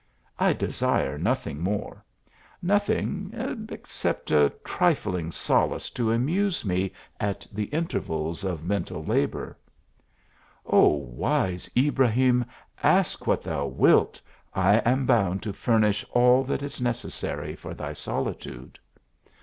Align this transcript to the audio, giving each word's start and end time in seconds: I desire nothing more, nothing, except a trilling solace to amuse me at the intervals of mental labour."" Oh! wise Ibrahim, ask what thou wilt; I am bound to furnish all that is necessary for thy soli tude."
I 0.39 0.53
desire 0.53 1.19
nothing 1.19 1.59
more, 1.59 2.03
nothing, 2.59 3.67
except 3.69 4.31
a 4.31 4.51
trilling 4.63 5.29
solace 5.29 5.91
to 5.91 6.11
amuse 6.11 6.65
me 6.65 6.91
at 7.19 7.45
the 7.51 7.65
intervals 7.65 8.43
of 8.43 8.65
mental 8.65 9.03
labour."" 9.05 9.59
Oh! 10.65 10.87
wise 10.89 11.69
Ibrahim, 11.77 12.45
ask 12.81 13.27
what 13.27 13.43
thou 13.43 13.67
wilt; 13.67 14.19
I 14.55 14.77
am 14.77 15.05
bound 15.05 15.43
to 15.43 15.53
furnish 15.53 16.03
all 16.13 16.43
that 16.45 16.63
is 16.63 16.81
necessary 16.81 17.55
for 17.55 17.75
thy 17.75 17.93
soli 17.93 18.33
tude." 18.33 18.79